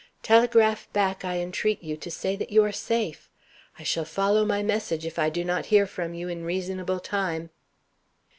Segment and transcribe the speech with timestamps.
[0.23, 3.29] Telegraph back, I entreat you, to say that you are safe.
[3.77, 7.51] I shall follow my message if I do not hear from you in reasonable time."